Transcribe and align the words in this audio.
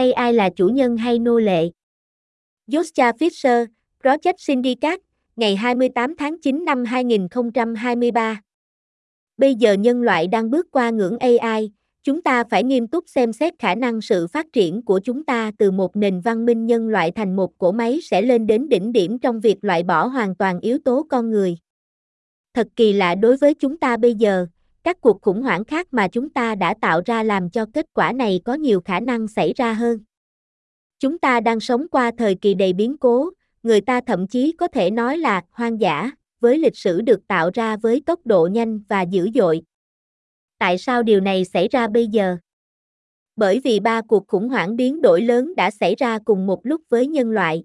AI 0.00 0.32
là 0.32 0.50
chủ 0.50 0.68
nhân 0.68 0.96
hay 0.96 1.18
nô 1.18 1.38
lệ? 1.38 1.70
Joshua 2.66 3.12
Fisher, 3.12 3.66
Project 4.02 4.34
Syndicate, 4.38 5.02
ngày 5.36 5.56
28 5.56 6.16
tháng 6.16 6.40
9 6.40 6.64
năm 6.64 6.84
2023. 6.84 8.40
Bây 9.36 9.54
giờ 9.54 9.72
nhân 9.72 10.02
loại 10.02 10.26
đang 10.26 10.50
bước 10.50 10.66
qua 10.70 10.90
ngưỡng 10.90 11.18
AI, 11.18 11.72
chúng 12.02 12.22
ta 12.22 12.44
phải 12.44 12.64
nghiêm 12.64 12.86
túc 12.86 13.04
xem 13.08 13.32
xét 13.32 13.54
khả 13.58 13.74
năng 13.74 14.00
sự 14.00 14.26
phát 14.26 14.46
triển 14.52 14.82
của 14.82 15.00
chúng 15.04 15.24
ta 15.24 15.50
từ 15.58 15.70
một 15.70 15.96
nền 15.96 16.20
văn 16.20 16.46
minh 16.46 16.66
nhân 16.66 16.88
loại 16.88 17.10
thành 17.10 17.36
một 17.36 17.58
cỗ 17.58 17.72
máy 17.72 17.98
sẽ 18.02 18.22
lên 18.22 18.46
đến 18.46 18.68
đỉnh 18.68 18.92
điểm 18.92 19.18
trong 19.18 19.40
việc 19.40 19.64
loại 19.64 19.82
bỏ 19.82 20.06
hoàn 20.06 20.34
toàn 20.34 20.60
yếu 20.60 20.78
tố 20.84 21.06
con 21.10 21.30
người. 21.30 21.56
Thật 22.54 22.68
kỳ 22.76 22.92
lạ 22.92 23.14
đối 23.14 23.36
với 23.36 23.54
chúng 23.54 23.78
ta 23.78 23.96
bây 23.96 24.14
giờ, 24.14 24.46
các 24.84 25.00
cuộc 25.00 25.22
khủng 25.22 25.42
hoảng 25.42 25.64
khác 25.64 25.88
mà 25.90 26.08
chúng 26.08 26.30
ta 26.30 26.54
đã 26.54 26.74
tạo 26.80 27.02
ra 27.06 27.22
làm 27.22 27.50
cho 27.50 27.66
kết 27.74 27.86
quả 27.92 28.12
này 28.12 28.40
có 28.44 28.54
nhiều 28.54 28.80
khả 28.80 29.00
năng 29.00 29.28
xảy 29.28 29.52
ra 29.56 29.72
hơn. 29.72 29.98
Chúng 30.98 31.18
ta 31.18 31.40
đang 31.40 31.60
sống 31.60 31.86
qua 31.90 32.10
thời 32.18 32.34
kỳ 32.34 32.54
đầy 32.54 32.72
biến 32.72 32.96
cố, 32.98 33.30
người 33.62 33.80
ta 33.80 34.00
thậm 34.06 34.26
chí 34.26 34.52
có 34.52 34.68
thể 34.68 34.90
nói 34.90 35.18
là 35.18 35.42
hoang 35.50 35.80
dã, 35.80 36.10
với 36.40 36.58
lịch 36.58 36.76
sử 36.76 37.00
được 37.00 37.26
tạo 37.26 37.50
ra 37.54 37.76
với 37.76 38.02
tốc 38.06 38.20
độ 38.24 38.48
nhanh 38.52 38.80
và 38.88 39.02
dữ 39.02 39.30
dội. 39.34 39.62
Tại 40.58 40.78
sao 40.78 41.02
điều 41.02 41.20
này 41.20 41.44
xảy 41.44 41.68
ra 41.68 41.88
bây 41.88 42.06
giờ? 42.06 42.36
Bởi 43.36 43.60
vì 43.64 43.80
ba 43.80 44.02
cuộc 44.02 44.28
khủng 44.28 44.48
hoảng 44.48 44.76
biến 44.76 45.02
đổi 45.02 45.22
lớn 45.22 45.54
đã 45.56 45.70
xảy 45.70 45.94
ra 45.94 46.18
cùng 46.24 46.46
một 46.46 46.66
lúc 46.66 46.80
với 46.88 47.06
nhân 47.06 47.30
loại. 47.30 47.64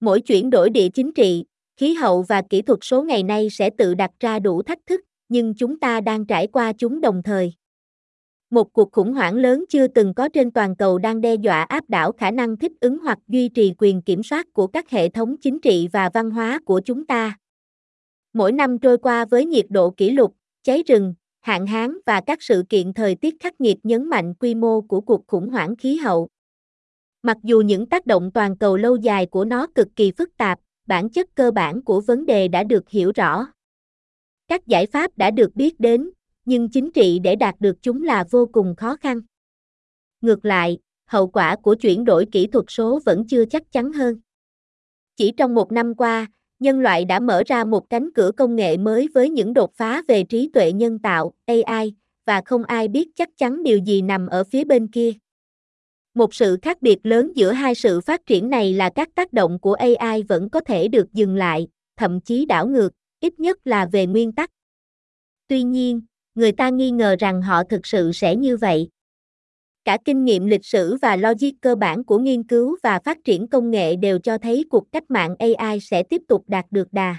Mỗi 0.00 0.20
chuyển 0.20 0.50
đổi 0.50 0.70
địa 0.70 0.88
chính 0.88 1.12
trị, 1.12 1.44
khí 1.76 1.94
hậu 1.94 2.22
và 2.22 2.42
kỹ 2.50 2.62
thuật 2.62 2.78
số 2.82 3.02
ngày 3.02 3.22
nay 3.22 3.48
sẽ 3.50 3.70
tự 3.70 3.94
đặt 3.94 4.10
ra 4.20 4.38
đủ 4.38 4.62
thách 4.62 4.78
thức, 4.86 5.00
nhưng 5.30 5.54
chúng 5.54 5.80
ta 5.80 6.00
đang 6.00 6.26
trải 6.26 6.46
qua 6.46 6.72
chúng 6.72 7.00
đồng 7.00 7.22
thời. 7.22 7.52
Một 8.50 8.72
cuộc 8.72 8.92
khủng 8.92 9.12
hoảng 9.12 9.34
lớn 9.34 9.64
chưa 9.68 9.86
từng 9.86 10.14
có 10.14 10.28
trên 10.28 10.50
toàn 10.50 10.76
cầu 10.76 10.98
đang 10.98 11.20
đe 11.20 11.34
dọa 11.34 11.62
áp 11.62 11.84
đảo 11.88 12.12
khả 12.12 12.30
năng 12.30 12.56
thích 12.56 12.72
ứng 12.80 12.98
hoặc 12.98 13.18
duy 13.28 13.48
trì 13.48 13.74
quyền 13.78 14.02
kiểm 14.02 14.22
soát 14.22 14.46
của 14.52 14.66
các 14.66 14.90
hệ 14.90 15.08
thống 15.08 15.36
chính 15.36 15.60
trị 15.60 15.88
và 15.92 16.10
văn 16.14 16.30
hóa 16.30 16.60
của 16.64 16.80
chúng 16.84 17.06
ta. 17.06 17.38
Mỗi 18.32 18.52
năm 18.52 18.78
trôi 18.78 18.98
qua 18.98 19.24
với 19.24 19.46
nhiệt 19.46 19.66
độ 19.68 19.90
kỷ 19.90 20.10
lục, 20.10 20.34
cháy 20.62 20.82
rừng, 20.86 21.14
hạn 21.40 21.66
hán 21.66 21.98
và 22.06 22.20
các 22.20 22.42
sự 22.42 22.64
kiện 22.68 22.92
thời 22.92 23.14
tiết 23.14 23.34
khắc 23.40 23.60
nghiệt 23.60 23.78
nhấn 23.82 24.08
mạnh 24.08 24.34
quy 24.34 24.54
mô 24.54 24.80
của 24.80 25.00
cuộc 25.00 25.26
khủng 25.26 25.48
hoảng 25.48 25.76
khí 25.76 25.96
hậu. 25.96 26.28
Mặc 27.22 27.36
dù 27.42 27.60
những 27.60 27.86
tác 27.86 28.06
động 28.06 28.30
toàn 28.34 28.56
cầu 28.56 28.76
lâu 28.76 28.96
dài 28.96 29.26
của 29.26 29.44
nó 29.44 29.66
cực 29.74 29.88
kỳ 29.96 30.12
phức 30.18 30.36
tạp, 30.36 30.58
bản 30.86 31.10
chất 31.10 31.34
cơ 31.34 31.50
bản 31.50 31.82
của 31.82 32.00
vấn 32.00 32.26
đề 32.26 32.48
đã 32.48 32.64
được 32.64 32.88
hiểu 32.88 33.12
rõ. 33.14 33.46
Các 34.50 34.66
giải 34.66 34.86
pháp 34.86 35.18
đã 35.18 35.30
được 35.30 35.56
biết 35.56 35.80
đến, 35.80 36.10
nhưng 36.44 36.68
chính 36.68 36.92
trị 36.92 37.18
để 37.18 37.36
đạt 37.36 37.54
được 37.60 37.82
chúng 37.82 38.02
là 38.02 38.24
vô 38.30 38.48
cùng 38.52 38.74
khó 38.76 38.96
khăn. 38.96 39.20
Ngược 40.20 40.44
lại, 40.44 40.78
hậu 41.06 41.26
quả 41.26 41.56
của 41.56 41.74
chuyển 41.74 42.04
đổi 42.04 42.26
kỹ 42.32 42.46
thuật 42.46 42.64
số 42.68 43.00
vẫn 43.04 43.26
chưa 43.26 43.44
chắc 43.44 43.72
chắn 43.72 43.92
hơn. 43.92 44.20
Chỉ 45.16 45.32
trong 45.36 45.54
một 45.54 45.72
năm 45.72 45.94
qua, 45.94 46.26
nhân 46.58 46.80
loại 46.80 47.04
đã 47.04 47.20
mở 47.20 47.42
ra 47.46 47.64
một 47.64 47.90
cánh 47.90 48.12
cửa 48.14 48.30
công 48.36 48.56
nghệ 48.56 48.76
mới 48.76 49.08
với 49.14 49.30
những 49.30 49.54
đột 49.54 49.74
phá 49.74 50.02
về 50.08 50.24
trí 50.24 50.50
tuệ 50.52 50.72
nhân 50.72 50.98
tạo, 50.98 51.32
AI, 51.46 51.94
và 52.26 52.42
không 52.44 52.64
ai 52.64 52.88
biết 52.88 53.08
chắc 53.16 53.28
chắn 53.36 53.62
điều 53.62 53.78
gì 53.78 54.02
nằm 54.02 54.26
ở 54.26 54.44
phía 54.44 54.64
bên 54.64 54.88
kia. 54.88 55.12
Một 56.14 56.34
sự 56.34 56.58
khác 56.62 56.82
biệt 56.82 56.98
lớn 57.02 57.32
giữa 57.34 57.52
hai 57.52 57.74
sự 57.74 58.00
phát 58.00 58.26
triển 58.26 58.50
này 58.50 58.74
là 58.74 58.90
các 58.94 59.08
tác 59.14 59.32
động 59.32 59.58
của 59.58 59.74
AI 59.74 60.22
vẫn 60.22 60.50
có 60.50 60.60
thể 60.60 60.88
được 60.88 61.12
dừng 61.12 61.36
lại, 61.36 61.68
thậm 61.96 62.20
chí 62.20 62.46
đảo 62.46 62.66
ngược, 62.66 62.92
ít 63.20 63.40
nhất 63.40 63.58
là 63.64 63.86
về 63.92 64.06
nguyên 64.06 64.32
tắc. 64.32 64.50
Tuy 65.48 65.62
nhiên, 65.62 66.00
người 66.34 66.52
ta 66.52 66.68
nghi 66.68 66.90
ngờ 66.90 67.16
rằng 67.18 67.42
họ 67.42 67.64
thực 67.64 67.86
sự 67.86 68.12
sẽ 68.12 68.36
như 68.36 68.56
vậy. 68.56 68.88
Cả 69.84 69.98
kinh 70.04 70.24
nghiệm 70.24 70.46
lịch 70.46 70.64
sử 70.64 70.96
và 71.02 71.16
logic 71.16 71.50
cơ 71.60 71.74
bản 71.74 72.04
của 72.04 72.18
nghiên 72.18 72.42
cứu 72.42 72.76
và 72.82 73.00
phát 73.04 73.18
triển 73.24 73.48
công 73.48 73.70
nghệ 73.70 73.96
đều 73.96 74.18
cho 74.18 74.38
thấy 74.38 74.64
cuộc 74.70 74.92
cách 74.92 75.10
mạng 75.10 75.34
AI 75.38 75.80
sẽ 75.80 76.02
tiếp 76.02 76.22
tục 76.28 76.44
đạt 76.46 76.66
được 76.70 76.92
đà. 76.92 77.16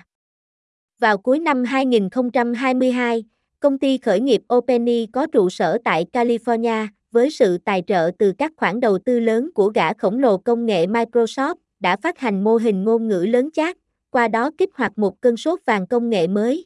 Vào 0.99 1.17
cuối 1.17 1.39
năm 1.39 1.63
2022, 1.63 3.23
công 3.59 3.79
ty 3.79 3.97
khởi 3.97 4.19
nghiệp 4.19 4.41
OpenAI 4.53 5.07
có 5.13 5.27
trụ 5.27 5.49
sở 5.49 5.77
tại 5.85 6.05
California, 6.13 6.87
với 7.11 7.29
sự 7.29 7.57
tài 7.57 7.83
trợ 7.87 8.11
từ 8.19 8.33
các 8.37 8.51
khoản 8.57 8.79
đầu 8.79 8.99
tư 9.05 9.19
lớn 9.19 9.49
của 9.55 9.67
gã 9.67 9.93
khổng 9.93 10.19
lồ 10.19 10.37
công 10.37 10.65
nghệ 10.65 10.85
Microsoft, 10.85 11.55
đã 11.79 11.95
phát 11.95 12.19
hành 12.19 12.43
mô 12.43 12.55
hình 12.55 12.83
ngôn 12.83 13.07
ngữ 13.07 13.25
lớn 13.29 13.49
chat, 13.53 13.77
qua 14.11 14.27
đó 14.27 14.51
kích 14.57 14.69
hoạt 14.73 14.97
một 14.97 15.21
cơn 15.21 15.37
sốt 15.37 15.59
vàng 15.65 15.87
công 15.87 16.09
nghệ 16.09 16.27
mới. 16.27 16.65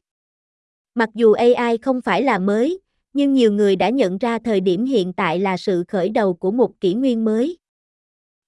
Mặc 0.95 1.09
dù 1.13 1.33
AI 1.33 1.77
không 1.77 2.01
phải 2.01 2.23
là 2.23 2.39
mới, 2.39 2.79
nhưng 3.13 3.33
nhiều 3.33 3.51
người 3.51 3.75
đã 3.75 3.89
nhận 3.89 4.17
ra 4.17 4.39
thời 4.39 4.61
điểm 4.61 4.85
hiện 4.85 5.13
tại 5.13 5.39
là 5.39 5.57
sự 5.57 5.83
khởi 5.87 6.09
đầu 6.09 6.33
của 6.33 6.51
một 6.51 6.79
kỷ 6.79 6.93
nguyên 6.93 7.25
mới. 7.25 7.57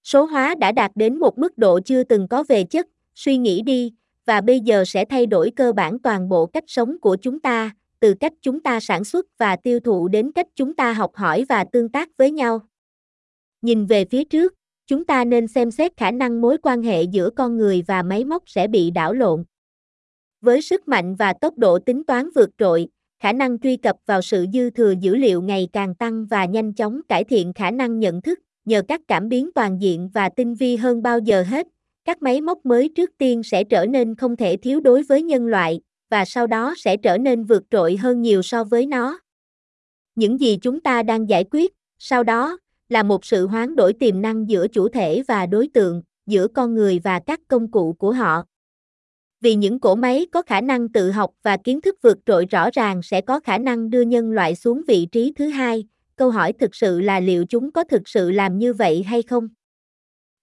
Số 0.03 0.25
hóa 0.25 0.55
đã 0.55 0.71
đạt 0.71 0.91
đến 0.95 1.19
một 1.19 1.37
mức 1.37 1.57
độ 1.57 1.79
chưa 1.85 2.03
từng 2.03 2.27
có 2.27 2.43
về 2.43 2.63
chất, 2.63 2.87
suy 3.15 3.37
nghĩ 3.37 3.61
đi, 3.61 3.93
và 4.25 4.41
bây 4.41 4.59
giờ 4.59 4.83
sẽ 4.85 5.05
thay 5.05 5.25
đổi 5.25 5.51
cơ 5.55 5.73
bản 5.73 5.99
toàn 5.99 6.29
bộ 6.29 6.45
cách 6.45 6.63
sống 6.67 6.99
của 6.99 7.17
chúng 7.21 7.39
ta, 7.39 7.71
từ 7.99 8.13
cách 8.19 8.33
chúng 8.41 8.59
ta 8.59 8.79
sản 8.79 9.03
xuất 9.03 9.25
và 9.37 9.55
tiêu 9.55 9.79
thụ 9.79 10.07
đến 10.07 10.31
cách 10.31 10.47
chúng 10.55 10.75
ta 10.75 10.93
học 10.93 11.15
hỏi 11.15 11.45
và 11.49 11.65
tương 11.71 11.89
tác 11.89 12.17
với 12.17 12.31
nhau. 12.31 12.61
Nhìn 13.61 13.85
về 13.85 14.05
phía 14.05 14.23
trước, 14.23 14.53
chúng 14.87 15.05
ta 15.05 15.25
nên 15.25 15.47
xem 15.47 15.71
xét 15.71 15.97
khả 15.97 16.11
năng 16.11 16.41
mối 16.41 16.57
quan 16.63 16.81
hệ 16.81 17.03
giữa 17.03 17.29
con 17.29 17.57
người 17.57 17.83
và 17.87 18.03
máy 18.03 18.25
móc 18.25 18.43
sẽ 18.45 18.67
bị 18.67 18.91
đảo 18.91 19.13
lộn. 19.13 19.43
Với 20.41 20.61
sức 20.61 20.87
mạnh 20.87 21.15
và 21.15 21.33
tốc 21.33 21.57
độ 21.57 21.79
tính 21.79 22.03
toán 22.03 22.29
vượt 22.35 22.49
trội, 22.57 22.87
khả 23.19 23.33
năng 23.33 23.59
truy 23.59 23.77
cập 23.77 23.95
vào 24.05 24.21
sự 24.21 24.45
dư 24.53 24.69
thừa 24.69 24.93
dữ 25.01 25.15
liệu 25.15 25.41
ngày 25.41 25.67
càng 25.73 25.95
tăng 25.95 26.25
và 26.25 26.45
nhanh 26.45 26.73
chóng 26.73 27.01
cải 27.09 27.23
thiện 27.23 27.53
khả 27.53 27.71
năng 27.71 27.99
nhận 27.99 28.21
thức, 28.21 28.39
nhờ 28.65 28.81
các 28.87 29.01
cảm 29.07 29.29
biến 29.29 29.49
toàn 29.55 29.81
diện 29.81 30.09
và 30.13 30.29
tinh 30.29 30.55
vi 30.55 30.75
hơn 30.75 31.01
bao 31.01 31.19
giờ 31.19 31.43
hết. 31.43 31.67
Các 32.05 32.21
máy 32.21 32.41
móc 32.41 32.65
mới 32.65 32.89
trước 32.89 33.11
tiên 33.17 33.43
sẽ 33.43 33.63
trở 33.63 33.85
nên 33.85 34.15
không 34.15 34.35
thể 34.35 34.57
thiếu 34.57 34.79
đối 34.79 35.03
với 35.03 35.23
nhân 35.23 35.47
loại, 35.47 35.81
và 36.09 36.25
sau 36.25 36.47
đó 36.47 36.73
sẽ 36.77 36.97
trở 36.97 37.17
nên 37.17 37.43
vượt 37.43 37.63
trội 37.69 37.95
hơn 37.97 38.21
nhiều 38.21 38.41
so 38.41 38.63
với 38.63 38.85
nó. 38.85 39.19
Những 40.15 40.39
gì 40.39 40.57
chúng 40.61 40.79
ta 40.79 41.03
đang 41.03 41.29
giải 41.29 41.43
quyết, 41.51 41.73
sau 41.99 42.23
đó, 42.23 42.57
là 42.89 43.03
một 43.03 43.25
sự 43.25 43.47
hoán 43.47 43.75
đổi 43.75 43.93
tiềm 43.93 44.21
năng 44.21 44.49
giữa 44.49 44.67
chủ 44.67 44.89
thể 44.89 45.23
và 45.27 45.45
đối 45.45 45.67
tượng, 45.67 46.01
giữa 46.25 46.47
con 46.47 46.75
người 46.75 46.99
và 46.99 47.19
các 47.19 47.39
công 47.47 47.71
cụ 47.71 47.93
của 47.93 48.11
họ. 48.11 48.43
Vì 49.41 49.55
những 49.55 49.79
cỗ 49.79 49.95
máy 49.95 50.27
có 50.31 50.41
khả 50.41 50.61
năng 50.61 50.89
tự 50.89 51.11
học 51.11 51.31
và 51.43 51.57
kiến 51.57 51.81
thức 51.81 51.95
vượt 52.01 52.17
trội 52.25 52.45
rõ 52.45 52.69
ràng 52.73 53.01
sẽ 53.03 53.21
có 53.21 53.39
khả 53.39 53.57
năng 53.57 53.89
đưa 53.89 54.01
nhân 54.01 54.31
loại 54.31 54.55
xuống 54.55 54.81
vị 54.87 55.07
trí 55.11 55.33
thứ 55.35 55.47
hai, 55.47 55.87
câu 56.15 56.31
hỏi 56.31 56.53
thực 56.53 56.75
sự 56.75 56.99
là 56.99 57.19
liệu 57.19 57.45
chúng 57.49 57.71
có 57.71 57.83
thực 57.83 58.07
sự 58.07 58.31
làm 58.31 58.57
như 58.57 58.73
vậy 58.73 59.03
hay 59.03 59.21
không? 59.21 59.49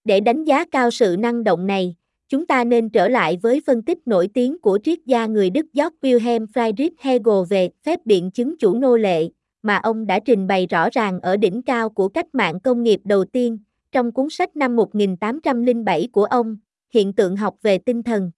Để 0.04 0.20
đánh 0.20 0.44
giá 0.44 0.64
cao 0.64 0.90
sự 0.90 1.16
năng 1.18 1.44
động 1.44 1.66
này, 1.66 1.94
chúng 2.28 2.46
ta 2.46 2.64
nên 2.64 2.90
trở 2.90 3.08
lại 3.08 3.38
với 3.42 3.62
phân 3.66 3.82
tích 3.82 3.98
nổi 4.06 4.28
tiếng 4.34 4.60
của 4.60 4.78
triết 4.84 4.98
gia 5.06 5.26
người 5.26 5.50
Đức 5.50 5.66
Georg 5.72 5.94
Wilhelm 6.02 6.46
Friedrich 6.46 6.90
Hegel 6.98 7.44
về 7.50 7.68
phép 7.82 8.00
biện 8.04 8.30
chứng 8.30 8.58
chủ 8.58 8.74
nô 8.74 8.96
lệ, 8.96 9.28
mà 9.64 9.76
ông 9.76 10.06
đã 10.06 10.20
trình 10.24 10.46
bày 10.46 10.66
rõ 10.66 10.88
ràng 10.92 11.20
ở 11.20 11.36
đỉnh 11.36 11.62
cao 11.62 11.90
của 11.90 12.08
cách 12.08 12.34
mạng 12.34 12.60
công 12.60 12.82
nghiệp 12.82 13.00
đầu 13.04 13.24
tiên, 13.24 13.58
trong 13.92 14.12
cuốn 14.12 14.30
sách 14.30 14.56
năm 14.56 14.76
1807 14.76 16.08
của 16.12 16.24
ông, 16.24 16.56
Hiện 16.90 17.12
tượng 17.12 17.36
học 17.36 17.56
về 17.62 17.78
tinh 17.78 18.02
thần. 18.02 18.30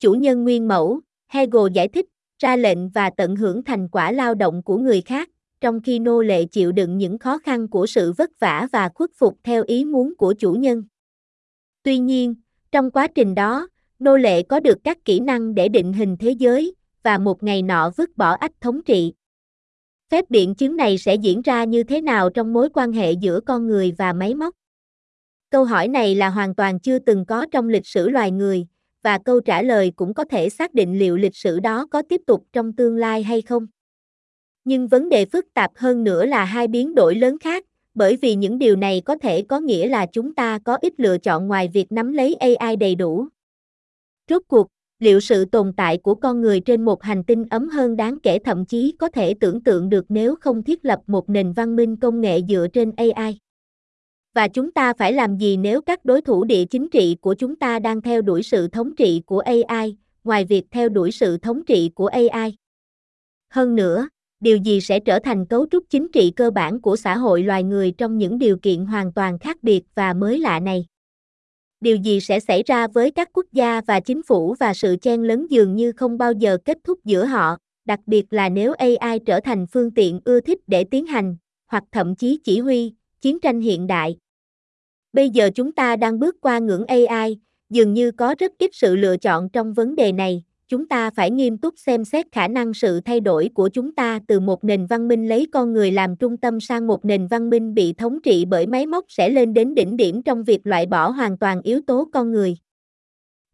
Chủ 0.00 0.12
nhân 0.12 0.44
nguyên 0.44 0.68
mẫu, 0.68 1.00
Hegel 1.28 1.72
giải 1.72 1.88
thích, 1.88 2.06
ra 2.38 2.56
lệnh 2.56 2.88
và 2.88 3.10
tận 3.10 3.36
hưởng 3.36 3.64
thành 3.64 3.88
quả 3.88 4.12
lao 4.12 4.34
động 4.34 4.62
của 4.62 4.78
người 4.78 5.00
khác, 5.00 5.30
trong 5.60 5.80
khi 5.80 5.98
nô 5.98 6.22
lệ 6.22 6.44
chịu 6.44 6.72
đựng 6.72 6.98
những 6.98 7.18
khó 7.18 7.38
khăn 7.38 7.68
của 7.68 7.86
sự 7.86 8.12
vất 8.12 8.30
vả 8.40 8.68
và 8.72 8.88
khuất 8.88 9.10
phục 9.14 9.38
theo 9.44 9.64
ý 9.66 9.84
muốn 9.84 10.14
của 10.18 10.34
chủ 10.38 10.52
nhân. 10.52 10.84
Tuy 11.82 11.98
nhiên, 11.98 12.34
trong 12.72 12.90
quá 12.90 13.06
trình 13.06 13.34
đó, 13.34 13.68
nô 13.98 14.16
lệ 14.16 14.42
có 14.42 14.60
được 14.60 14.78
các 14.84 15.04
kỹ 15.04 15.20
năng 15.20 15.54
để 15.54 15.68
định 15.68 15.92
hình 15.92 16.16
thế 16.16 16.30
giới, 16.30 16.74
và 17.02 17.18
một 17.18 17.42
ngày 17.42 17.62
nọ 17.62 17.90
vứt 17.96 18.16
bỏ 18.16 18.32
ách 18.32 18.60
thống 18.60 18.82
trị. 18.82 19.12
Phép 20.10 20.24
biện 20.30 20.54
chứng 20.54 20.76
này 20.76 20.98
sẽ 20.98 21.14
diễn 21.14 21.42
ra 21.42 21.64
như 21.64 21.82
thế 21.82 22.00
nào 22.00 22.30
trong 22.30 22.52
mối 22.52 22.68
quan 22.74 22.92
hệ 22.92 23.12
giữa 23.12 23.40
con 23.40 23.66
người 23.66 23.92
và 23.98 24.12
máy 24.12 24.34
móc? 24.34 24.54
Câu 25.50 25.64
hỏi 25.64 25.88
này 25.88 26.14
là 26.14 26.28
hoàn 26.28 26.54
toàn 26.54 26.80
chưa 26.80 26.98
từng 26.98 27.24
có 27.26 27.46
trong 27.52 27.68
lịch 27.68 27.86
sử 27.86 28.08
loài 28.08 28.30
người, 28.30 28.66
và 29.02 29.18
câu 29.18 29.40
trả 29.40 29.62
lời 29.62 29.92
cũng 29.96 30.14
có 30.14 30.24
thể 30.24 30.48
xác 30.48 30.74
định 30.74 30.98
liệu 30.98 31.16
lịch 31.16 31.36
sử 31.36 31.60
đó 31.60 31.86
có 31.90 32.02
tiếp 32.08 32.20
tục 32.26 32.44
trong 32.52 32.72
tương 32.72 32.96
lai 32.96 33.22
hay 33.22 33.42
không. 33.42 33.66
Nhưng 34.64 34.88
vấn 34.88 35.08
đề 35.08 35.24
phức 35.24 35.46
tạp 35.54 35.70
hơn 35.76 36.04
nữa 36.04 36.26
là 36.26 36.44
hai 36.44 36.68
biến 36.68 36.94
đổi 36.94 37.14
lớn 37.14 37.38
khác, 37.38 37.64
bởi 37.94 38.16
vì 38.16 38.34
những 38.34 38.58
điều 38.58 38.76
này 38.76 39.02
có 39.04 39.16
thể 39.16 39.42
có 39.42 39.60
nghĩa 39.60 39.88
là 39.88 40.06
chúng 40.06 40.34
ta 40.34 40.58
có 40.64 40.78
ít 40.80 41.00
lựa 41.00 41.18
chọn 41.18 41.46
ngoài 41.46 41.68
việc 41.68 41.92
nắm 41.92 42.12
lấy 42.12 42.34
AI 42.34 42.76
đầy 42.76 42.94
đủ. 42.94 43.28
Rốt 44.28 44.42
cuộc, 44.48 44.66
liệu 44.98 45.20
sự 45.20 45.44
tồn 45.44 45.72
tại 45.72 45.98
của 45.98 46.14
con 46.14 46.40
người 46.40 46.60
trên 46.60 46.84
một 46.84 47.02
hành 47.02 47.24
tinh 47.24 47.44
ấm 47.50 47.68
hơn 47.68 47.96
đáng 47.96 48.18
kể 48.22 48.38
thậm 48.38 48.64
chí 48.64 48.94
có 48.98 49.08
thể 49.08 49.34
tưởng 49.34 49.62
tượng 49.62 49.88
được 49.88 50.04
nếu 50.08 50.36
không 50.36 50.62
thiết 50.62 50.84
lập 50.84 51.00
một 51.06 51.30
nền 51.30 51.52
văn 51.52 51.76
minh 51.76 51.96
công 51.96 52.20
nghệ 52.20 52.40
dựa 52.48 52.66
trên 52.72 52.92
AI? 52.96 53.38
Và 54.34 54.48
chúng 54.48 54.72
ta 54.72 54.92
phải 54.92 55.12
làm 55.12 55.36
gì 55.36 55.56
nếu 55.56 55.80
các 55.80 56.04
đối 56.04 56.20
thủ 56.20 56.44
địa 56.44 56.64
chính 56.64 56.88
trị 56.88 57.16
của 57.20 57.34
chúng 57.34 57.56
ta 57.56 57.78
đang 57.78 58.02
theo 58.02 58.22
đuổi 58.22 58.42
sự 58.42 58.68
thống 58.68 58.96
trị 58.96 59.22
của 59.26 59.38
AI, 59.38 59.96
ngoài 60.24 60.44
việc 60.44 60.64
theo 60.70 60.88
đuổi 60.88 61.10
sự 61.12 61.38
thống 61.38 61.64
trị 61.64 61.90
của 61.94 62.06
AI? 62.06 62.56
Hơn 63.50 63.74
nữa, 63.74 64.08
điều 64.40 64.56
gì 64.56 64.80
sẽ 64.80 65.00
trở 65.00 65.18
thành 65.18 65.46
cấu 65.46 65.66
trúc 65.70 65.84
chính 65.90 66.08
trị 66.12 66.32
cơ 66.36 66.50
bản 66.50 66.80
của 66.80 66.96
xã 66.96 67.16
hội 67.16 67.42
loài 67.42 67.62
người 67.62 67.90
trong 67.90 68.18
những 68.18 68.38
điều 68.38 68.56
kiện 68.56 68.86
hoàn 68.86 69.12
toàn 69.12 69.38
khác 69.38 69.62
biệt 69.62 69.82
và 69.94 70.14
mới 70.14 70.38
lạ 70.38 70.60
này 70.60 70.86
điều 71.86 71.96
gì 71.96 72.20
sẽ 72.20 72.40
xảy 72.40 72.62
ra 72.62 72.86
với 72.86 73.10
các 73.10 73.28
quốc 73.32 73.46
gia 73.52 73.80
và 73.80 74.00
chính 74.00 74.22
phủ 74.22 74.54
và 74.60 74.74
sự 74.74 74.96
chen 75.02 75.22
lấn 75.22 75.46
dường 75.46 75.76
như 75.76 75.92
không 75.92 76.18
bao 76.18 76.32
giờ 76.32 76.58
kết 76.64 76.78
thúc 76.84 77.04
giữa 77.04 77.24
họ, 77.24 77.56
đặc 77.84 78.00
biệt 78.06 78.32
là 78.32 78.48
nếu 78.48 78.74
ai 79.00 79.18
trở 79.18 79.40
thành 79.40 79.66
phương 79.66 79.90
tiện 79.90 80.20
ưa 80.24 80.40
thích 80.40 80.58
để 80.66 80.84
tiến 80.84 81.06
hành, 81.06 81.36
hoặc 81.66 81.84
thậm 81.92 82.16
chí 82.16 82.38
chỉ 82.44 82.60
huy, 82.60 82.92
chiến 83.20 83.40
tranh 83.40 83.60
hiện 83.60 83.86
đại? 83.86 84.16
Bây 85.12 85.30
giờ 85.30 85.50
chúng 85.54 85.72
ta 85.72 85.96
đang 85.96 86.18
bước 86.18 86.36
qua 86.40 86.58
ngưỡng 86.58 86.86
ai 86.86 87.36
dường 87.70 87.92
như 87.94 88.10
có 88.10 88.34
rất 88.38 88.52
ít 88.58 88.70
sự 88.72 88.96
lựa 88.96 89.16
chọn 89.16 89.48
trong 89.48 89.74
vấn 89.74 89.96
đề 89.96 90.12
này 90.12 90.42
chúng 90.68 90.88
ta 90.88 91.10
phải 91.10 91.30
nghiêm 91.30 91.58
túc 91.58 91.74
xem 91.78 92.04
xét 92.04 92.26
khả 92.32 92.48
năng 92.48 92.74
sự 92.74 93.00
thay 93.00 93.20
đổi 93.20 93.50
của 93.54 93.68
chúng 93.68 93.94
ta 93.94 94.20
từ 94.28 94.40
một 94.40 94.64
nền 94.64 94.86
văn 94.86 95.08
minh 95.08 95.28
lấy 95.28 95.46
con 95.52 95.72
người 95.72 95.90
làm 95.90 96.16
trung 96.16 96.36
tâm 96.36 96.60
sang 96.60 96.86
một 96.86 97.04
nền 97.04 97.26
văn 97.26 97.50
minh 97.50 97.74
bị 97.74 97.92
thống 97.92 98.18
trị 98.22 98.44
bởi 98.44 98.66
máy 98.66 98.86
móc 98.86 99.04
sẽ 99.08 99.28
lên 99.28 99.54
đến 99.54 99.74
đỉnh 99.74 99.96
điểm 99.96 100.22
trong 100.22 100.44
việc 100.44 100.66
loại 100.66 100.86
bỏ 100.86 101.10
hoàn 101.10 101.38
toàn 101.38 101.62
yếu 101.62 101.80
tố 101.86 102.08
con 102.12 102.32
người. 102.32 102.56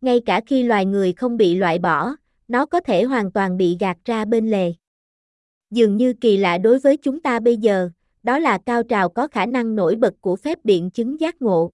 Ngay 0.01 0.21
cả 0.27 0.41
khi 0.47 0.63
loài 0.63 0.87
người 0.87 1.13
không 1.13 1.37
bị 1.37 1.55
loại 1.55 1.79
bỏ, 1.79 2.17
nó 2.49 2.67
có 2.67 2.81
thể 2.81 3.05
hoàn 3.05 3.33
toàn 3.33 3.57
bị 3.57 3.77
gạt 3.81 3.99
ra 4.05 4.25
bên 4.25 4.51
lề. 4.51 4.73
Dường 5.71 5.97
như 5.97 6.13
kỳ 6.13 6.37
lạ 6.37 6.59
đối 6.59 6.79
với 6.79 6.97
chúng 6.97 7.21
ta 7.21 7.41
bây 7.41 7.57
giờ, 7.57 7.91
đó 8.23 8.39
là 8.39 8.59
cao 8.67 8.83
trào 8.83 9.09
có 9.09 9.29
khả 9.29 9.47
năng 9.47 9.77
nổi 9.77 9.97
bật 9.97 10.15
của 10.21 10.37
phép 10.37 10.59
biện 10.65 10.91
chứng 10.91 11.21
giác 11.21 11.43
ngộ. 11.43 11.71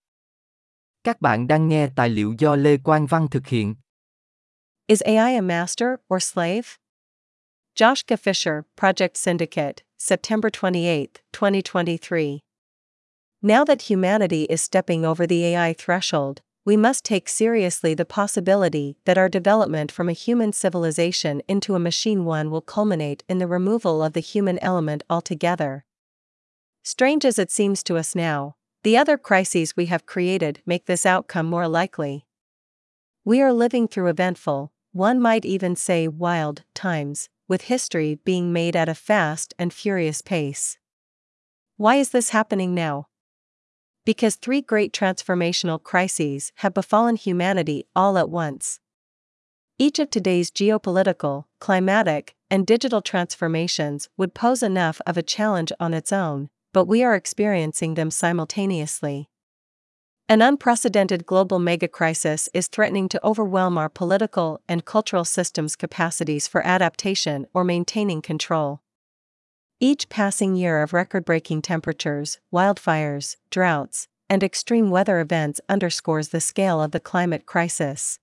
Các 1.05 1.21
bạn 1.21 1.47
đang 1.47 1.69
nghe 1.69 1.89
tài 1.97 2.09
liệu 2.09 2.35
do 2.39 2.57
Lê 2.57 2.77
Quang 2.77 3.07
Văn 3.07 3.29
thực 3.31 3.47
hiện. 3.47 3.75
Is 4.89 5.03
AI 5.05 5.33
a 5.33 5.43
master 5.43 6.01
or 6.09 6.19
slave? 6.19 6.79
Joshka 7.79 8.19
Fisher, 8.19 8.65
Project 8.75 9.19
Syndicate, 9.19 9.83
September 9.99 10.49
28, 10.49 11.21
2023. 11.31 12.43
Now 13.43 13.65
that 13.65 13.83
humanity 13.83 14.45
is 14.45 14.63
stepping 14.63 15.05
over 15.05 15.27
the 15.27 15.45
AI 15.45 15.75
threshold, 15.75 16.41
we 16.65 16.75
must 16.79 17.05
take 17.05 17.29
seriously 17.29 17.93
the 17.93 18.07
possibility 18.07 18.97
that 19.05 19.19
our 19.19 19.29
development 19.29 19.93
from 19.93 20.09
a 20.09 20.15
human 20.15 20.55
civilization 20.55 21.43
into 21.47 21.75
a 21.75 21.79
machine 21.79 22.25
one 22.25 22.51
will 22.51 22.63
culminate 22.63 23.25
in 23.29 23.37
the 23.37 23.47
removal 23.47 24.03
of 24.03 24.15
the 24.15 24.21
human 24.21 24.59
element 24.61 25.03
altogether. 25.11 25.85
Strange 26.83 27.27
as 27.27 27.39
it 27.39 27.51
seems 27.51 27.83
to 27.83 27.99
us 27.99 28.15
now, 28.15 28.57
the 28.85 28.97
other 28.97 29.19
crises 29.19 29.77
we 29.77 29.85
have 29.87 30.07
created 30.07 30.63
make 30.65 30.87
this 30.87 31.05
outcome 31.05 31.45
more 31.45 31.69
likely. 31.69 32.25
We 33.23 33.43
are 33.43 33.53
living 33.53 33.87
through 33.87 34.07
eventful, 34.07 34.73
one 34.99 35.21
might 35.21 35.45
even 35.45 35.77
say 35.77 36.09
wild, 36.09 36.65
times, 36.75 37.29
with 37.47 37.71
history 37.71 38.19
being 38.25 38.53
made 38.53 38.75
at 38.75 38.89
a 38.89 38.97
fast 38.97 39.55
and 39.57 39.73
furious 39.73 40.21
pace. 40.21 40.77
Why 41.77 41.95
is 41.95 42.11
this 42.11 42.31
happening 42.31 42.75
now? 42.75 43.07
Because 44.05 44.35
three 44.35 44.61
great 44.61 44.93
transformational 44.93 45.81
crises 45.81 46.51
have 46.57 46.75
befallen 46.75 47.15
humanity 47.15 47.85
all 47.95 48.19
at 48.19 48.29
once. 48.29 48.81
Each 49.79 50.01
of 50.01 50.11
today's 50.11 50.51
geopolitical, 50.51 51.45
climatic, 51.61 52.35
and 52.51 52.67
digital 52.67 53.01
transformations 53.01 54.09
would 54.17 54.35
pose 54.35 54.65
enough 54.65 55.01
of 55.07 55.17
a 55.17 55.23
challenge 55.23 55.71
on 55.79 55.95
its 55.95 56.13
own, 56.13 56.49
but 56.73 56.87
we 56.87 57.05
are 57.05 57.15
experiencing 57.15 57.95
them 57.95 58.11
simultaneously. 58.11 59.29
An 60.31 60.43
unprecedented 60.43 61.25
global 61.25 61.59
megacrisis 61.59 62.51
is 62.53 62.69
threatening 62.69 63.09
to 63.09 63.27
overwhelm 63.27 63.79
our 63.79 63.89
political 63.89 64.61
and 64.69 64.85
cultural 64.85 65.25
systems' 65.25 65.75
capacities 65.75 66.47
for 66.47 66.61
adaptation 66.67 67.47
or 67.55 67.65
maintaining 67.65 68.21
control. 68.21 68.83
Each 69.81 70.07
passing 70.11 70.55
year 70.55 70.83
of 70.83 70.93
record 70.93 71.25
breaking 71.25 71.63
temperatures, 71.63 72.41
wildfires, 72.53 73.37
droughts, 73.49 74.07
and 74.29 74.43
extreme 74.43 74.91
weather 74.91 75.19
events 75.21 75.63
underscores 75.67 76.29
the 76.29 76.43
scale 76.43 76.83
of 76.83 76.91
the 76.91 77.01
climate 77.01 77.47
crisis. 77.47 78.19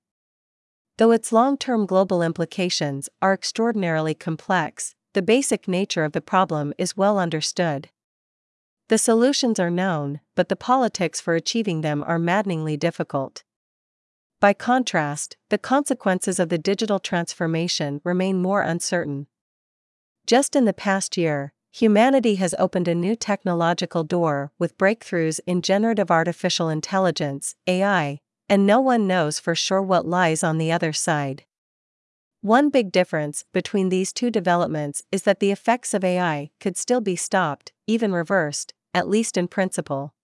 Though 0.97 1.09
its 1.09 1.31
long 1.31 1.57
term 1.57 1.87
global 1.87 2.21
implications 2.21 3.09
are 3.19 3.33
extraordinarily 3.33 4.13
complex, 4.13 4.93
the 5.13 5.23
basic 5.23 5.67
nature 5.67 6.03
of 6.03 6.11
the 6.11 6.21
problem 6.21 6.71
is 6.77 6.95
well 6.95 7.17
understood. 7.17 7.89
The 8.87 8.99
solutions 8.99 9.59
are 9.59 9.71
known, 9.71 10.19
but 10.35 10.47
the 10.49 10.55
politics 10.55 11.19
for 11.19 11.33
achieving 11.33 11.81
them 11.81 12.03
are 12.05 12.19
maddeningly 12.19 12.77
difficult. 12.77 13.43
By 14.39 14.53
contrast, 14.53 15.37
the 15.49 15.57
consequences 15.57 16.39
of 16.39 16.49
the 16.49 16.59
digital 16.59 16.99
transformation 16.99 17.99
remain 18.03 18.43
more 18.43 18.61
uncertain. 18.61 19.25
Just 20.27 20.55
in 20.55 20.65
the 20.65 20.73
past 20.73 21.17
year, 21.17 21.51
humanity 21.71 22.35
has 22.35 22.53
opened 22.59 22.87
a 22.87 22.93
new 22.93 23.15
technological 23.15 24.03
door 24.03 24.51
with 24.59 24.77
breakthroughs 24.77 25.39
in 25.47 25.63
generative 25.63 26.11
artificial 26.11 26.69
intelligence, 26.69 27.55
AI, 27.65 28.19
and 28.47 28.67
no 28.67 28.79
one 28.79 29.07
knows 29.07 29.39
for 29.39 29.55
sure 29.55 29.81
what 29.81 30.05
lies 30.05 30.43
on 30.43 30.59
the 30.59 30.71
other 30.71 30.93
side. 30.93 31.43
One 32.41 32.69
big 32.69 32.91
difference 32.91 33.45
between 33.51 33.89
these 33.89 34.13
two 34.13 34.29
developments 34.29 35.01
is 35.11 35.23
that 35.23 35.39
the 35.39 35.49
effects 35.49 35.95
of 35.95 36.03
AI 36.03 36.51
could 36.59 36.77
still 36.77 37.01
be 37.01 37.15
stopped, 37.15 37.73
even 37.87 38.11
reversed, 38.11 38.74
at 38.95 39.07
least 39.07 39.37
in 39.37 39.47
principle. 39.47 40.15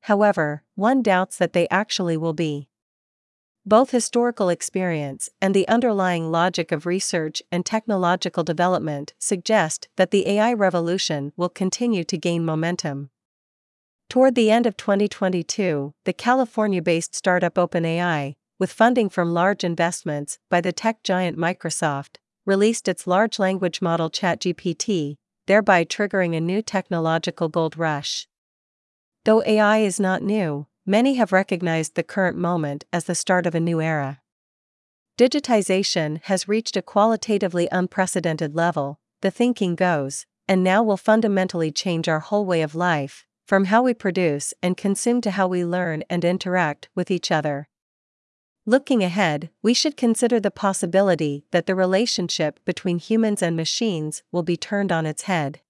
However, 0.00 0.62
one 0.74 1.02
doubts 1.02 1.38
that 1.38 1.54
they 1.54 1.66
actually 1.68 2.16
will 2.16 2.34
be. 2.34 2.68
Both 3.64 3.90
historical 3.90 4.48
experience 4.48 5.28
and 5.40 5.54
the 5.54 5.66
underlying 5.66 6.30
logic 6.30 6.70
of 6.70 6.86
research 6.86 7.42
and 7.50 7.64
technological 7.64 8.44
development 8.44 9.14
suggest 9.18 9.88
that 9.96 10.10
the 10.10 10.28
AI 10.28 10.52
revolution 10.52 11.32
will 11.36 11.48
continue 11.48 12.04
to 12.04 12.18
gain 12.18 12.44
momentum. 12.44 13.10
Toward 14.08 14.36
the 14.36 14.50
end 14.50 14.66
of 14.66 14.76
2022, 14.76 15.94
the 16.04 16.12
California 16.12 16.80
based 16.80 17.14
startup 17.16 17.54
OpenAI, 17.54 18.34
with 18.58 18.72
funding 18.72 19.08
from 19.08 19.34
large 19.34 19.64
investments 19.64 20.38
by 20.48 20.60
the 20.60 20.72
tech 20.72 21.02
giant 21.02 21.36
Microsoft, 21.36 22.18
released 22.44 22.86
its 22.86 23.08
large 23.08 23.40
language 23.40 23.82
model 23.82 24.08
ChatGPT, 24.08 25.16
thereby 25.46 25.84
triggering 25.84 26.36
a 26.36 26.40
new 26.40 26.60
technological 26.60 27.48
gold 27.48 27.76
rush. 27.76 28.28
Though 29.24 29.42
AI 29.44 29.78
is 29.78 29.98
not 29.98 30.22
new, 30.22 30.66
many 30.84 31.14
have 31.14 31.32
recognized 31.32 31.94
the 31.94 32.02
current 32.02 32.36
moment 32.36 32.84
as 32.92 33.04
the 33.04 33.14
start 33.14 33.46
of 33.46 33.54
a 33.54 33.60
new 33.60 33.80
era. 33.80 34.20
Digitization 35.18 36.20
has 36.24 36.46
reached 36.46 36.76
a 36.76 36.82
qualitatively 36.82 37.68
unprecedented 37.72 38.54
level, 38.54 39.00
the 39.22 39.30
thinking 39.30 39.74
goes, 39.74 40.26
and 40.46 40.62
now 40.62 40.82
will 40.82 40.96
fundamentally 40.96 41.72
change 41.72 42.08
our 42.08 42.20
whole 42.20 42.44
way 42.44 42.62
of 42.62 42.74
life, 42.74 43.24
from 43.46 43.66
how 43.66 43.82
we 43.82 43.94
produce 43.94 44.52
and 44.62 44.76
consume 44.76 45.20
to 45.22 45.30
how 45.30 45.48
we 45.48 45.64
learn 45.64 46.04
and 46.10 46.24
interact 46.24 46.88
with 46.94 47.10
each 47.10 47.30
other. 47.30 47.68
Looking 48.68 49.04
ahead, 49.04 49.50
we 49.62 49.74
should 49.74 49.96
consider 49.96 50.40
the 50.40 50.50
possibility 50.50 51.44
that 51.52 51.66
the 51.66 51.76
relationship 51.76 52.58
between 52.64 52.98
humans 52.98 53.40
and 53.40 53.54
machines 53.54 54.24
will 54.32 54.42
be 54.42 54.56
turned 54.56 54.90
on 54.90 55.06
its 55.06 55.22
head. 55.22 55.60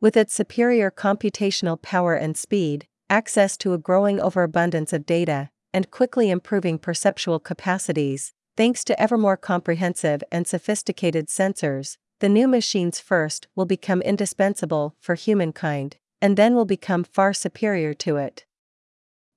With 0.00 0.16
its 0.16 0.32
superior 0.32 0.90
computational 0.90 1.80
power 1.80 2.14
and 2.14 2.34
speed, 2.34 2.86
access 3.10 3.58
to 3.58 3.74
a 3.74 3.78
growing 3.78 4.18
overabundance 4.22 4.94
of 4.94 5.04
data, 5.04 5.50
and 5.74 5.90
quickly 5.90 6.30
improving 6.30 6.78
perceptual 6.78 7.40
capacities, 7.40 8.32
thanks 8.56 8.84
to 8.84 8.98
ever 8.98 9.18
more 9.18 9.36
comprehensive 9.36 10.22
and 10.32 10.46
sophisticated 10.46 11.26
sensors, 11.28 11.98
the 12.20 12.28
new 12.30 12.48
machines 12.48 13.00
first 13.00 13.48
will 13.54 13.66
become 13.66 14.00
indispensable 14.00 14.96
for 14.98 15.14
humankind, 15.14 15.98
and 16.22 16.38
then 16.38 16.54
will 16.54 16.64
become 16.64 17.04
far 17.04 17.34
superior 17.34 17.92
to 17.92 18.16
it. 18.16 18.46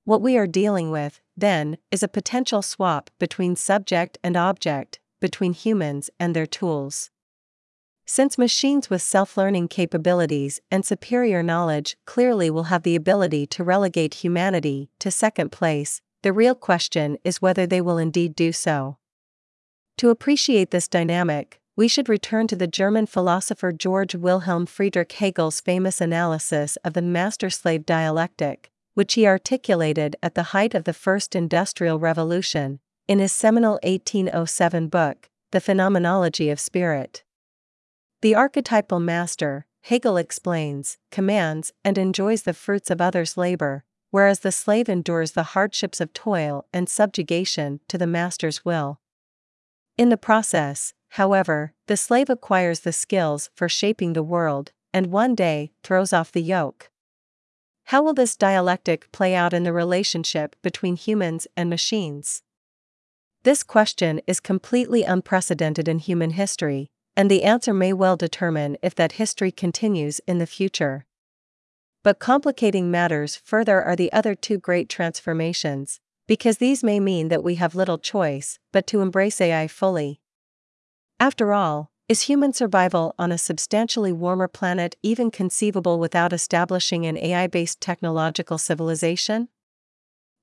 What 0.04 0.22
we 0.22 0.36
are 0.38 0.48
dealing 0.48 0.90
with, 0.90 1.22
then, 1.42 1.78
is 1.92 2.02
a 2.02 2.08
potential 2.08 2.62
swap 2.62 3.10
between 3.20 3.56
subject 3.56 4.18
and 4.24 4.38
object, 4.38 5.00
between 5.20 5.54
humans 5.54 6.10
and 6.20 6.36
their 6.36 6.46
tools. 6.46 7.12
Since 8.06 8.38
machines 8.38 8.90
with 8.90 9.02
self 9.02 9.38
learning 9.38 9.68
capabilities 9.70 10.60
and 10.70 10.86
superior 10.86 11.44
knowledge 11.44 11.98
clearly 12.06 12.50
will 12.50 12.64
have 12.64 12.84
the 12.84 12.96
ability 12.96 13.48
to 13.48 13.64
relegate 13.64 14.16
humanity 14.16 14.90
to 15.00 15.12
second 15.12 15.52
place, 15.52 16.02
the 16.24 16.34
real 16.34 16.56
question 16.56 17.18
is 17.24 17.42
whether 17.42 17.66
they 17.66 17.82
will 17.82 17.98
indeed 17.98 18.36
do 18.36 18.52
so. 18.52 18.98
To 19.98 20.10
appreciate 20.10 20.72
this 20.72 20.88
dynamic, 20.88 21.62
we 21.76 21.88
should 21.88 22.10
return 22.10 22.48
to 22.48 22.56
the 22.56 22.68
German 22.68 23.06
philosopher 23.06 23.72
George 23.72 24.14
Wilhelm 24.14 24.66
Friedrich 24.66 25.12
Hegel's 25.14 25.62
famous 25.62 26.02
analysis 26.02 26.78
of 26.84 26.94
the 26.94 27.02
master 27.02 27.50
slave 27.50 27.86
dialectic, 27.86 28.71
which 28.94 29.14
he 29.14 29.26
articulated 29.26 30.16
at 30.22 30.36
the 30.36 30.52
height 30.52 30.76
of 30.76 30.84
the 30.84 30.94
First 30.94 31.36
Industrial 31.36 31.98
Revolution, 32.00 32.80
in 33.08 33.20
his 33.20 33.32
seminal 33.32 33.80
1807 33.84 34.88
book, 34.88 35.30
The 35.52 35.62
Phenomenology 35.62 36.50
of 36.50 36.60
Spirit. 36.60 37.24
The 38.22 38.36
archetypal 38.36 39.00
master, 39.00 39.66
Hegel 39.82 40.18
explains, 40.18 40.98
commands 41.10 41.74
and 41.84 41.98
enjoys 41.98 42.44
the 42.44 42.54
fruits 42.54 42.92
of 42.92 43.02
others' 43.02 43.36
labor, 43.36 43.84
whereas 44.12 44.42
the 44.42 44.52
slave 44.52 44.90
endures 44.90 45.32
the 45.32 45.56
hardships 45.56 46.00
of 46.00 46.14
toil 46.14 46.66
and 46.72 46.88
subjugation 46.88 47.80
to 47.88 47.98
the 47.98 48.06
master's 48.06 48.64
will. 48.64 49.00
In 49.98 50.10
the 50.10 50.18
process, 50.18 50.94
however, 51.10 51.74
the 51.88 51.98
slave 51.98 52.30
acquires 52.30 52.82
the 52.82 52.94
skills 52.94 53.50
for 53.56 53.68
shaping 53.68 54.14
the 54.14 54.24
world, 54.24 54.72
and 54.94 55.08
one 55.08 55.34
day 55.34 55.72
throws 55.84 56.14
off 56.14 56.32
the 56.32 56.42
yoke. 56.42 56.91
How 57.92 58.02
will 58.02 58.14
this 58.14 58.38
dialectic 58.38 59.12
play 59.12 59.36
out 59.36 59.52
in 59.52 59.64
the 59.64 59.74
relationship 59.74 60.56
between 60.62 60.96
humans 60.96 61.46
and 61.58 61.70
machines? 61.70 62.42
This 63.44 63.64
question 63.64 64.22
is 64.26 64.40
completely 64.40 65.04
unprecedented 65.04 65.90
in 65.90 66.00
human 66.00 66.30
history, 66.30 66.90
and 67.18 67.30
the 67.30 67.44
answer 67.44 67.74
may 67.74 67.92
well 67.92 68.16
determine 68.16 68.78
if 68.82 68.96
that 68.96 69.20
history 69.20 69.52
continues 69.52 70.22
in 70.26 70.38
the 70.38 70.48
future. 70.48 71.06
But 72.02 72.18
complicating 72.18 72.90
matters 72.90 73.36
further 73.36 73.84
are 73.84 73.98
the 73.98 74.14
other 74.14 74.36
two 74.36 74.58
great 74.58 74.88
transformations, 74.88 76.00
because 76.28 76.60
these 76.60 76.86
may 76.86 77.02
mean 77.02 77.28
that 77.28 77.44
we 77.44 77.56
have 77.56 77.76
little 77.76 77.98
choice 77.98 78.58
but 78.72 78.88
to 78.88 79.02
embrace 79.02 79.42
AI 79.42 79.68
fully. 79.68 80.22
After 81.20 81.52
all, 81.52 81.91
is 82.12 82.24
human 82.24 82.52
survival 82.52 83.16
on 83.18 83.32
a 83.32 83.38
substantially 83.38 84.12
warmer 84.12 84.50
planet 84.50 84.98
even 85.02 85.32
conceivable 85.32 85.98
without 85.98 86.34
establishing 86.34 87.06
an 87.06 87.18
AI 87.18 87.48
based 87.48 87.80
technological 87.80 88.58
civilization? 88.58 89.48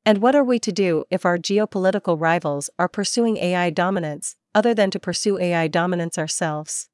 And 0.02 0.22
what 0.22 0.34
are 0.34 0.42
we 0.42 0.58
to 0.60 0.72
do 0.72 1.04
if 1.10 1.26
our 1.26 1.37
geopolitical 1.37 2.18
rivals 2.18 2.70
are 2.78 2.88
pursuing 2.88 3.37
AI 3.37 3.68
dominance, 3.68 4.34
other 4.54 4.72
than 4.72 4.90
to 4.92 4.98
pursue 4.98 5.38
AI 5.38 5.68
dominance 5.68 6.16
ourselves? 6.16 6.88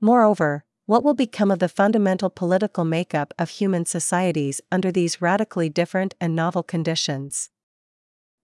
Moreover, 0.00 0.64
what 0.86 1.02
will 1.02 1.14
become 1.14 1.50
of 1.50 1.58
the 1.58 1.68
fundamental 1.68 2.30
political 2.30 2.84
makeup 2.84 3.34
of 3.36 3.50
human 3.50 3.84
societies 3.84 4.60
under 4.70 4.92
these 4.92 5.20
radically 5.20 5.68
different 5.68 6.14
and 6.20 6.36
novel 6.36 6.62
conditions? 6.62 7.50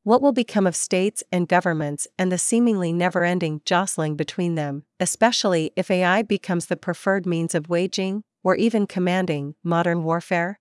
What 0.08 0.22
will 0.22 0.32
become 0.32 0.66
of 0.66 0.74
states 0.74 1.22
and 1.30 1.46
governments 1.46 2.08
and 2.18 2.32
the 2.32 2.38
seemingly 2.38 2.94
never 2.94 3.24
ending 3.24 3.60
jostling 3.66 4.16
between 4.16 4.54
them, 4.54 4.84
especially 4.98 5.70
if 5.76 5.90
AI 5.90 6.22
becomes 6.22 6.64
the 6.64 6.78
preferred 6.78 7.26
means 7.26 7.54
of 7.54 7.68
waging, 7.68 8.22
or 8.42 8.56
even 8.56 8.86
commanding, 8.86 9.54
modern 9.62 10.04
warfare? 10.04 10.60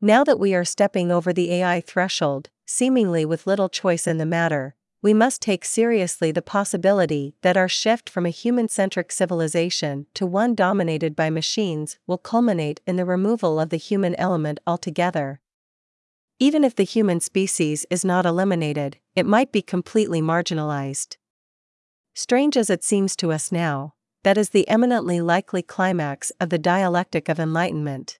Now 0.00 0.22
that 0.22 0.38
we 0.38 0.54
are 0.54 0.64
stepping 0.64 1.10
over 1.10 1.32
the 1.32 1.52
AI 1.52 1.80
threshold, 1.80 2.48
seemingly 2.64 3.24
with 3.24 3.48
little 3.48 3.68
choice 3.68 4.06
in 4.06 4.18
the 4.18 4.24
matter, 4.24 4.76
we 5.02 5.12
must 5.12 5.42
take 5.42 5.64
seriously 5.64 6.30
the 6.30 6.40
possibility 6.40 7.34
that 7.42 7.56
our 7.56 7.68
shift 7.68 8.08
from 8.08 8.24
a 8.24 8.30
human 8.30 8.68
centric 8.68 9.10
civilization 9.10 10.06
to 10.14 10.26
one 10.26 10.54
dominated 10.54 11.16
by 11.16 11.28
machines 11.28 11.98
will 12.06 12.18
culminate 12.18 12.80
in 12.86 12.94
the 12.94 13.04
removal 13.04 13.58
of 13.58 13.70
the 13.70 13.78
human 13.78 14.14
element 14.14 14.60
altogether. 14.64 15.40
Even 16.40 16.64
if 16.64 16.74
the 16.74 16.82
human 16.82 17.20
species 17.20 17.86
is 17.90 18.04
not 18.04 18.26
eliminated, 18.26 18.98
it 19.14 19.24
might 19.24 19.52
be 19.52 19.62
completely 19.62 20.20
marginalized. 20.20 21.16
Strange 22.14 22.56
as 22.56 22.70
it 22.70 22.82
seems 22.82 23.14
to 23.16 23.30
us 23.30 23.52
now, 23.52 23.94
that 24.24 24.36
is 24.36 24.50
the 24.50 24.66
eminently 24.68 25.20
likely 25.20 25.62
climax 25.62 26.32
of 26.40 26.50
the 26.50 26.58
dialectic 26.58 27.28
of 27.28 27.38
enlightenment. 27.38 28.18